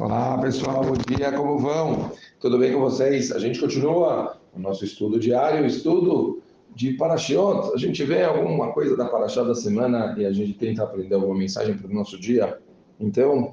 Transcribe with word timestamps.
Olá 0.00 0.38
pessoal, 0.38 0.82
bom 0.82 0.94
dia, 0.94 1.30
como 1.30 1.58
vão? 1.58 2.10
Tudo 2.40 2.56
bem 2.56 2.72
com 2.72 2.80
vocês? 2.80 3.30
A 3.32 3.38
gente 3.38 3.60
continua 3.60 4.40
o 4.56 4.58
nosso 4.58 4.82
estudo 4.82 5.20
diário, 5.20 5.66
estudo 5.66 6.40
de 6.74 6.94
Parashiot. 6.94 7.74
A 7.74 7.76
gente 7.76 8.02
vê 8.04 8.22
alguma 8.22 8.72
coisa 8.72 8.96
da 8.96 9.04
Parashá 9.04 9.42
da 9.42 9.54
semana 9.54 10.14
e 10.16 10.24
a 10.24 10.32
gente 10.32 10.54
tenta 10.54 10.84
aprender 10.84 11.14
alguma 11.16 11.34
mensagem 11.36 11.76
para 11.76 11.86
o 11.86 11.92
nosso 11.92 12.18
dia. 12.18 12.58
Então, 12.98 13.52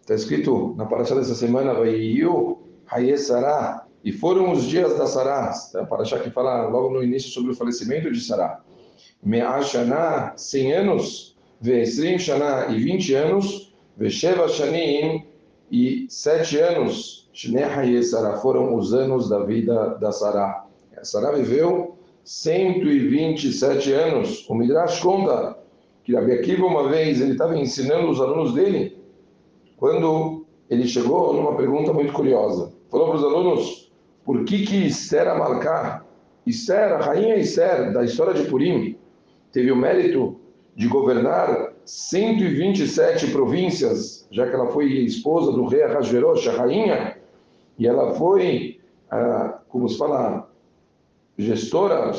está 0.00 0.16
escrito 0.16 0.74
na 0.76 0.84
Parashá 0.84 1.14
dessa 1.14 1.36
semana, 1.36 1.72
Vaiyu 1.72 2.58
Hayesará, 2.90 3.86
e 4.02 4.10
foram 4.10 4.50
os 4.50 4.64
dias 4.64 4.98
da 4.98 5.06
Sará. 5.06 5.54
É 5.76 5.78
a 5.78 5.86
Parashá 5.86 6.18
que 6.18 6.28
fala 6.28 6.66
logo 6.66 6.92
no 6.92 7.04
início 7.04 7.30
sobre 7.30 7.52
o 7.52 7.54
falecimento 7.54 8.10
de 8.10 8.20
Sará. 8.20 8.62
Me'ashaná, 9.22 10.32
100 10.36 10.72
anos, 10.72 11.36
Ve'esrim 11.60 12.18
Shaná, 12.18 12.66
e 12.70 12.82
20 12.82 13.14
anos, 13.14 13.72
Ve'sheva 13.96 14.48
Shanim, 14.48 15.32
e 15.74 16.06
sete 16.08 16.56
anos, 16.56 17.28
Shneha 17.32 18.00
Sarah, 18.04 18.36
foram 18.36 18.76
os 18.76 18.94
anos 18.94 19.28
da 19.28 19.40
vida 19.40 19.96
da 20.00 20.12
Sarah. 20.12 20.66
A 20.96 21.04
Sarah 21.04 21.32
viveu 21.32 21.96
127 22.22 23.92
anos. 23.92 24.48
O 24.48 24.54
Midrash 24.54 25.00
conta 25.00 25.58
que 26.04 26.14
Rabi 26.14 26.30
Akiva, 26.30 26.64
uma 26.64 26.88
vez, 26.88 27.20
ele 27.20 27.32
estava 27.32 27.58
ensinando 27.58 28.08
os 28.08 28.20
alunos 28.20 28.54
dele, 28.54 28.96
quando 29.76 30.46
ele 30.70 30.86
chegou 30.86 31.34
numa 31.34 31.56
pergunta 31.56 31.92
muito 31.92 32.12
curiosa. 32.12 32.72
Falou 32.88 33.08
para 33.08 33.16
os 33.16 33.24
alunos, 33.24 33.92
por 34.24 34.44
que 34.44 34.64
que 34.64 34.86
Esther 34.86 35.26
Amalcá, 35.26 36.04
Esther, 36.46 36.92
a 36.92 36.98
rainha 36.98 37.34
Esther, 37.34 37.92
da 37.92 38.04
história 38.04 38.32
de 38.32 38.48
Purim, 38.48 38.96
teve 39.50 39.72
o 39.72 39.76
mérito 39.76 40.38
de 40.76 40.86
governar 40.86 41.73
127 41.86 43.28
províncias, 43.28 44.26
já 44.30 44.48
que 44.48 44.54
ela 44.54 44.72
foi 44.72 44.86
esposa 45.04 45.52
do 45.52 45.66
rei 45.66 45.82
Ahasverosh, 45.82 46.48
a 46.48 46.52
rainha, 46.52 47.18
e 47.78 47.86
ela 47.86 48.14
foi, 48.14 48.80
ah, 49.10 49.60
como 49.68 49.88
se 49.88 49.98
fala, 49.98 50.50
gestora, 51.36 52.12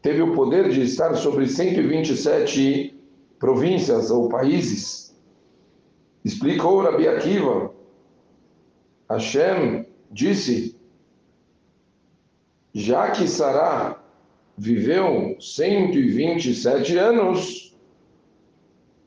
teve 0.00 0.22
o 0.22 0.34
poder 0.34 0.70
de 0.70 0.82
estar 0.82 1.14
sobre 1.16 1.46
127 1.46 2.98
províncias 3.38 4.10
ou 4.10 4.28
países. 4.28 5.14
Explicou 6.24 6.82
Rabi 6.82 7.08
Akiva, 7.08 7.72
Hashem 9.08 9.86
disse, 10.10 10.76
já 12.72 13.10
que 13.10 13.26
Sará 13.26 14.00
viveu 14.56 15.36
127 15.40 16.96
anos, 16.98 17.69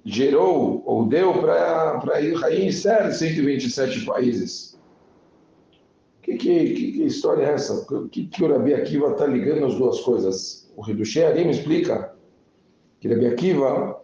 gerou 0.06 0.84
ou 0.86 1.06
deu 1.06 1.34
para 1.40 2.22
Israel 2.22 3.12
127 3.12 4.06
países. 4.06 4.78
Que, 6.22 6.38
que, 6.38 6.74
que, 6.74 7.04
história 7.04 7.44
é 7.44 7.54
essa? 7.54 7.86
Que, 8.10 8.28
que 8.28 8.44
o 8.44 8.48
Rabi 8.48 8.74
Akiva 8.74 9.12
está 9.12 9.26
ligando 9.26 9.66
as 9.66 9.76
duas 9.76 10.00
coisas? 10.02 10.72
O 10.76 10.90
Hidushé 10.90 11.28
Arim 11.28 11.50
explica 11.50 12.14
que 13.00 13.08
Rabi 13.08 13.28
Akiva 13.28 14.02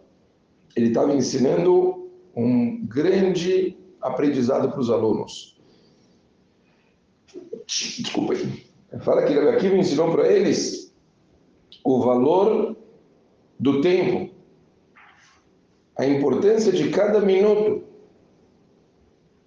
ele 0.76 0.88
estava 0.88 1.14
ensinando 1.14 2.10
um 2.36 2.86
grande 2.86 3.76
aprendizado 4.00 4.70
para 4.70 4.80
os 4.80 4.90
alunos. 4.90 5.58
Desculpa 7.66 8.34
aí. 8.34 8.66
Fala 9.00 9.24
que 9.24 9.34
Rabi 9.34 9.48
Akiva 9.48 9.76
ensinou 9.76 10.12
para 10.12 10.30
eles 10.30 10.94
o 11.84 12.00
valor 12.00 12.76
do 13.58 13.80
tempo 13.80 14.39
a 16.00 16.06
importância 16.06 16.72
de 16.72 16.88
cada 16.88 17.20
minuto. 17.20 17.84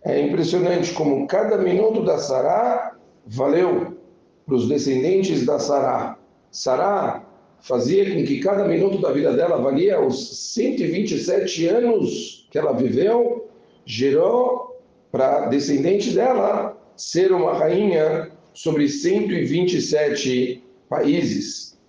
É 0.06 0.22
impressionante 0.22 0.94
como 0.94 1.26
cada 1.26 1.58
minuto 1.58 2.04
da 2.04 2.20
Sará 2.20 2.96
valeu 3.26 3.98
para 4.46 4.54
os 4.54 4.68
descendentes 4.68 5.48
da 5.48 5.58
Sará. 5.58 6.20
Sará 6.52 7.26
fazia 7.60 8.06
com 8.14 8.24
que 8.24 8.40
cada 8.40 8.68
minuto 8.68 9.00
da 9.02 9.12
vida 9.12 9.34
dela 9.34 9.58
valia 9.58 10.00
os 10.00 10.54
127 10.54 11.68
anos 11.70 12.48
que 12.52 12.60
ela 12.60 12.74
viveu, 12.74 13.50
gerou 13.84 14.80
para 15.12 15.48
descendente 15.48 16.14
dela 16.14 16.78
ser 16.96 17.32
uma 17.32 17.54
rainha 17.54 18.32
sobre 18.54 18.88
127 18.88 20.64
países. 20.88 21.80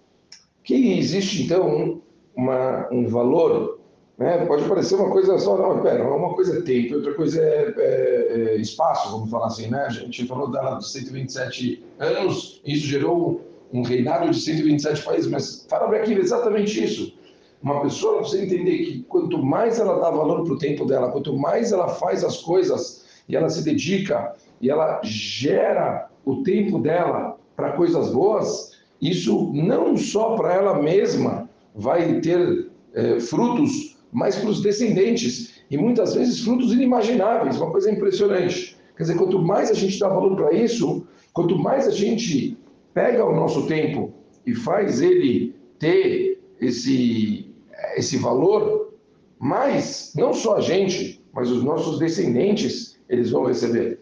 Que 0.63 0.97
existe 0.99 1.43
então 1.43 2.01
uma, 2.35 2.89
um 2.91 3.07
valor 3.07 3.84
né? 4.17 4.45
Pode 4.47 4.69
parecer 4.69 4.95
uma 4.95 5.11
coisa 5.11 5.39
só, 5.39 5.57
não, 5.57 5.83
pera, 5.83 6.05
uma 6.05 6.35
coisa 6.35 6.59
é 6.59 6.63
tempo, 6.63 6.95
outra 6.95 7.15
coisa 7.15 7.41
é, 7.41 7.75
é, 7.77 8.27
é, 8.29 8.57
espaço, 8.57 9.11
vamos 9.11 9.31
falar 9.31 9.47
assim, 9.47 9.69
né? 9.69 9.85
A 9.87 9.91
gente 9.91 10.27
falou 10.27 10.51
dela 10.51 10.79
de 10.79 10.89
127 10.89 11.85
anos, 11.99 12.61
isso 12.65 12.87
gerou 12.87 13.41
um 13.73 13.83
reinado 13.83 14.31
de 14.31 14.41
127 14.41 15.03
países, 15.03 15.31
mas 15.31 15.67
fala 15.69 15.95
aqui 15.97 16.13
exatamente 16.13 16.83
isso. 16.83 17.13
Uma 17.61 17.81
pessoa 17.81 18.19
precisa 18.19 18.45
entender 18.45 18.79
que 18.79 19.03
quanto 19.05 19.43
mais 19.43 19.81
ela 19.81 19.99
dá 19.99 20.11
valor 20.11 20.45
para 20.45 20.53
o 20.53 20.59
tempo 20.59 20.85
dela, 20.85 21.11
quanto 21.11 21.37
mais 21.37 21.73
ela 21.73 21.89
faz 21.89 22.23
as 22.23 22.37
coisas 22.37 23.05
e 23.29 23.35
ela 23.35 23.49
se 23.49 23.65
dedica 23.65 24.35
e 24.61 24.71
ela 24.71 25.01
gera 25.03 26.09
o 26.25 26.43
tempo 26.43 26.79
dela 26.79 27.37
para 27.57 27.73
coisas 27.73 28.13
boas, 28.13 28.73
isso 29.01 29.51
não 29.55 29.97
só 29.97 30.37
para 30.37 30.55
ela 30.55 30.83
mesma 30.83 31.49
vai 31.75 32.21
ter 32.21 32.71
é, 32.93 33.19
frutos 33.19 33.94
mas 34.15 34.37
para 34.37 34.49
os 34.49 34.63
descendentes, 34.63 35.65
e 35.69 35.77
muitas 35.77 36.15
vezes 36.15 36.45
frutos 36.45 36.73
inimagináveis, 36.73 37.57
uma 37.57 37.73
coisa 37.73 37.91
impressionante. 37.91 38.79
Quer 38.97 39.03
dizer, 39.03 39.17
quanto 39.17 39.43
mais 39.43 39.73
a 39.73 39.75
gente 39.75 39.99
dá 39.99 40.09
valor 40.09 40.37
para 40.37 40.53
isso, 40.53 41.05
quanto 41.33 41.59
mais 41.59 41.89
a 41.89 41.91
gente 41.91 42.57
pega 42.95 43.25
o 43.25 43.35
nosso 43.35 43.67
tempo 43.67 44.15
e 44.47 44.55
faz 44.55 45.03
ele 45.03 45.57
ter 45.81 46.41
esse, 46.61 47.53
esse 47.97 48.17
valor, 48.17 48.95
mais, 49.37 50.13
não 50.15 50.33
só 50.33 50.59
a 50.59 50.61
gente, 50.61 51.21
mas 51.33 51.51
os 51.51 51.65
nossos 51.65 51.99
descendentes, 51.99 53.01
eles 53.09 53.31
vão 53.31 53.45
receber. 53.45 53.99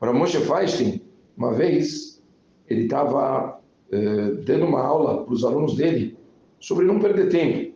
Para 0.00 0.14
Moshe 0.14 0.38
Feinstein, 0.38 1.02
uma 1.36 1.52
vez, 1.52 2.22
ele 2.66 2.84
estava 2.84 3.60
eh, 3.92 4.30
dando 4.46 4.64
uma 4.64 4.80
aula 4.80 5.22
para 5.22 5.34
os 5.34 5.44
alunos 5.44 5.76
dele 5.76 6.16
sobre 6.58 6.86
não 6.86 6.98
perder 6.98 7.28
tempo, 7.28 7.74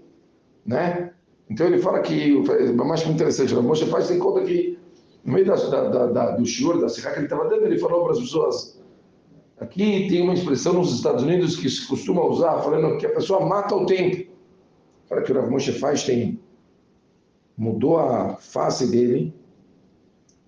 né? 0.64 1.13
Então 1.48 1.66
ele 1.66 1.78
fala 1.78 2.00
que, 2.00 2.42
mais 2.74 3.06
interessante, 3.06 3.54
o 3.54 3.62
Moshe 3.62 3.86
faz 3.86 4.08
tem 4.08 4.18
conta 4.18 4.42
que 4.42 4.78
no 5.24 5.32
meio 5.32 5.46
da, 5.46 5.54
da, 5.56 6.06
da, 6.06 6.30
do 6.32 6.44
shiur, 6.44 6.80
da 6.80 6.88
Sirá 6.88 7.12
que 7.12 7.18
ele 7.18 7.26
estava 7.26 7.48
dando, 7.48 7.64
ele 7.64 7.78
falou 7.78 8.02
para 8.04 8.12
as 8.12 8.20
pessoas, 8.20 8.80
aqui 9.58 10.08
tem 10.08 10.22
uma 10.22 10.34
expressão 10.34 10.74
nos 10.74 10.92
Estados 10.94 11.22
Unidos 11.22 11.56
que 11.56 11.68
se 11.68 11.86
costuma 11.86 12.24
usar, 12.24 12.60
falando 12.62 12.98
que 12.98 13.06
a 13.06 13.12
pessoa 13.12 13.44
mata 13.46 13.74
o 13.74 13.86
tempo. 13.86 14.30
Fala 15.06 15.22
que 15.22 15.32
o 15.32 15.34
Rav 15.34 15.50
Moshe 15.50 15.72
tem 16.06 16.38
mudou 17.56 17.98
a 17.98 18.36
face 18.36 18.90
dele, 18.90 19.32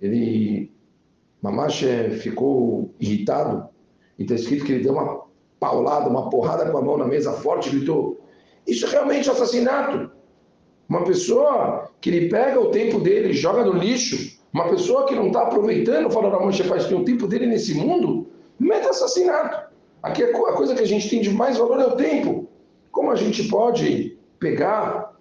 ele, 0.01 0.73
Mamache 1.41 2.11
ficou 2.21 2.93
irritado, 2.99 3.69
e 4.19 4.23
está 4.23 4.35
escrito 4.35 4.65
que 4.65 4.73
ele 4.73 4.83
deu 4.83 4.93
uma 4.93 5.25
paulada, 5.61 6.09
uma 6.09 6.29
porrada 6.29 6.71
com 6.71 6.79
a 6.79 6.83
mão 6.83 6.97
na 6.97 7.07
mesa 7.07 7.33
forte, 7.33 7.71
gritou, 7.71 8.21
isso 8.67 8.87
é 8.87 8.91
realmente 8.91 9.31
assassinato. 9.31 10.11
Uma 10.89 11.05
pessoa 11.05 11.91
que 12.01 12.11
ele 12.11 12.29
pega 12.29 12.61
o 12.61 12.71
tempo 12.71 13.01
dele 13.01 13.31
e 13.31 13.33
joga 13.33 13.65
no 13.65 13.73
lixo, 13.73 14.39
uma 14.53 14.69
pessoa 14.69 15.05
que 15.07 15.15
não 15.15 15.27
está 15.27 15.43
aproveitando, 15.43 16.11
fala 16.11 16.31
na 16.31 16.39
mancha 16.39 16.65
faz 16.65 16.91
o 16.91 17.05
tempo 17.05 17.27
dele 17.27 17.47
nesse 17.47 17.75
mundo, 17.75 18.29
meta 18.59 18.91
assassinato. 18.91 19.75
Aqui 20.03 20.23
a 20.23 20.33
coisa 20.33 20.75
que 20.75 20.83
a 20.83 20.87
gente 20.87 21.11
tem 21.11 21.21
de 21.21 21.31
mais 21.31 21.59
valor 21.59 21.81
é 21.81 21.87
o 21.87 21.97
tempo. 21.97 22.47
Como 22.93 23.11
a 23.11 23.17
gente 23.17 23.49
pode 23.49 24.17
pegar 24.39 25.13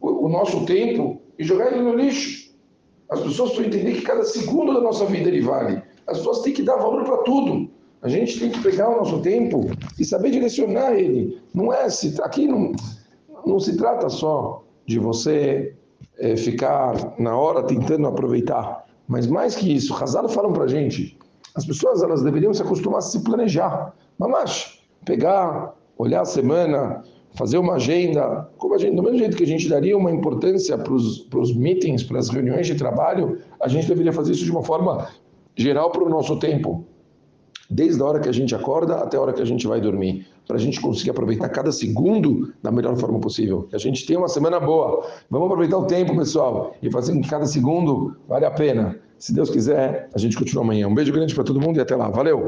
o 0.00 0.28
nosso 0.28 0.64
tempo 0.64 1.20
e 1.38 1.44
jogar 1.44 1.72
ele 1.72 1.82
no 1.82 1.96
lixo? 1.96 2.54
As 3.10 3.20
pessoas 3.20 3.50
precisam 3.50 3.66
entender 3.66 3.98
que 3.98 4.06
cada 4.06 4.22
segundo 4.24 4.72
da 4.72 4.80
nossa 4.80 5.04
vida 5.06 5.28
ele 5.28 5.40
vale. 5.40 5.82
As 6.06 6.18
pessoas 6.18 6.40
têm 6.42 6.52
que 6.52 6.62
dar 6.62 6.76
valor 6.76 7.04
para 7.04 7.18
tudo. 7.18 7.68
A 8.00 8.08
gente 8.08 8.38
tem 8.38 8.50
que 8.50 8.62
pegar 8.62 8.88
o 8.88 8.98
nosso 8.98 9.20
tempo 9.20 9.68
e 9.98 10.04
saber 10.04 10.30
direcionar 10.30 10.92
ele. 10.92 11.40
Não 11.52 11.72
é 11.72 11.90
se 11.90 12.14
aqui 12.22 12.46
não, 12.46 12.72
não 13.44 13.58
se 13.58 13.76
trata 13.76 14.08
só 14.08 14.62
de 14.88 14.98
você 14.98 15.74
é, 16.18 16.34
ficar 16.34 17.14
na 17.18 17.36
hora 17.36 17.62
tentando 17.62 18.06
aproveitar. 18.06 18.86
Mas 19.06 19.26
mais 19.26 19.54
que 19.54 19.72
isso, 19.72 19.94
Hazal 19.94 20.28
falam 20.30 20.52
para 20.52 20.66
gente, 20.66 21.16
as 21.54 21.66
pessoas 21.66 22.02
elas 22.02 22.22
deveriam 22.22 22.54
se 22.54 22.62
acostumar 22.62 22.98
a 22.98 23.02
se 23.02 23.22
planejar. 23.22 23.94
Mas 24.18 24.80
pegar, 25.04 25.74
olhar 25.98 26.22
a 26.22 26.24
semana, 26.24 27.02
fazer 27.34 27.58
uma 27.58 27.74
agenda, 27.74 28.48
como 28.56 28.74
a 28.74 28.78
gente, 28.78 28.96
do 28.96 29.02
mesmo 29.02 29.18
jeito 29.18 29.36
que 29.36 29.44
a 29.44 29.46
gente 29.46 29.68
daria 29.68 29.96
uma 29.96 30.10
importância 30.10 30.76
para 30.78 30.92
os 30.94 31.54
meetings, 31.54 32.02
para 32.02 32.18
as 32.18 32.30
reuniões 32.30 32.66
de 32.66 32.74
trabalho, 32.74 33.38
a 33.60 33.68
gente 33.68 33.86
deveria 33.86 34.12
fazer 34.12 34.32
isso 34.32 34.44
de 34.44 34.50
uma 34.50 34.62
forma 34.62 35.06
geral 35.54 35.90
para 35.90 36.02
o 36.02 36.08
nosso 36.08 36.38
tempo. 36.38 36.84
Desde 37.70 38.00
a 38.00 38.04
hora 38.04 38.20
que 38.20 38.28
a 38.28 38.32
gente 38.32 38.54
acorda 38.54 38.96
até 38.96 39.16
a 39.16 39.20
hora 39.20 39.32
que 39.32 39.42
a 39.42 39.44
gente 39.44 39.66
vai 39.66 39.80
dormir, 39.80 40.26
para 40.46 40.56
a 40.56 40.60
gente 40.60 40.80
conseguir 40.80 41.10
aproveitar 41.10 41.48
cada 41.50 41.70
segundo 41.70 42.52
da 42.62 42.70
melhor 42.70 42.96
forma 42.96 43.20
possível. 43.20 43.64
Que 43.68 43.76
a 43.76 43.78
gente 43.78 44.06
tenha 44.06 44.18
uma 44.18 44.28
semana 44.28 44.58
boa. 44.58 45.06
Vamos 45.30 45.46
aproveitar 45.46 45.76
o 45.76 45.86
tempo, 45.86 46.16
pessoal, 46.16 46.74
e 46.82 46.90
fazer 46.90 47.12
com 47.12 47.20
que 47.20 47.28
cada 47.28 47.44
segundo 47.44 48.16
vale 48.26 48.46
a 48.46 48.50
pena. 48.50 48.98
Se 49.18 49.34
Deus 49.34 49.50
quiser, 49.50 50.08
a 50.14 50.18
gente 50.18 50.36
continua 50.36 50.64
amanhã. 50.64 50.88
Um 50.88 50.94
beijo 50.94 51.12
grande 51.12 51.34
para 51.34 51.44
todo 51.44 51.60
mundo 51.60 51.76
e 51.76 51.80
até 51.80 51.94
lá. 51.94 52.08
Valeu! 52.08 52.46